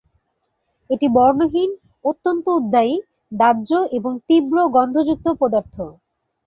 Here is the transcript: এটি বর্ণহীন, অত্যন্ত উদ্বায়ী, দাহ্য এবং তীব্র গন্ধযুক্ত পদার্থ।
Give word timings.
এটি 0.89 1.07
বর্ণহীন, 1.15 1.71
অত্যন্ত 2.05 2.45
উদ্বায়ী, 2.57 2.93
দাহ্য 3.31 3.69
এবং 3.97 4.11
তীব্র 4.27 4.55
গন্ধযুক্ত 4.75 5.27
পদার্থ। 5.41 5.75